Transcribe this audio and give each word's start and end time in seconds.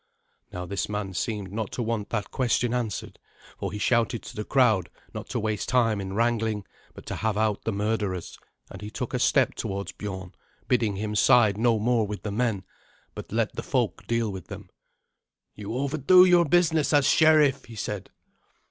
Now 0.51 0.65
this 0.65 0.89
man 0.89 1.13
seemed 1.13 1.51
not 1.51 1.71
to 1.73 1.83
want 1.83 2.09
that 2.09 2.31
question 2.31 2.73
answered, 2.73 3.19
for 3.59 3.71
he 3.71 3.77
shouted 3.77 4.23
to 4.23 4.35
the 4.35 4.43
crowd 4.43 4.89
not 5.13 5.29
to 5.29 5.39
waste 5.39 5.69
time 5.69 6.01
in 6.01 6.13
wrangling, 6.13 6.65
but 6.95 7.05
to 7.05 7.17
have 7.17 7.37
out 7.37 7.65
the 7.65 7.71
murderers; 7.71 8.39
and 8.71 8.81
he 8.81 8.89
took 8.89 9.13
a 9.13 9.19
step 9.19 9.53
towards 9.53 9.91
Biorn, 9.91 10.33
bidding 10.67 10.95
him 10.95 11.13
side 11.13 11.55
no 11.59 11.77
more 11.77 12.07
with 12.07 12.23
the 12.23 12.31
men, 12.31 12.63
but 13.13 13.31
let 13.31 13.55
the 13.55 13.61
folk 13.61 14.07
deal 14.07 14.31
with 14.31 14.47
them. 14.47 14.71
"You 15.53 15.75
overdo 15.75 16.25
your 16.25 16.45
business 16.45 16.93
as 16.93 17.05
sheriff!" 17.05 17.65
he 17.65 17.75
said. 17.75 18.09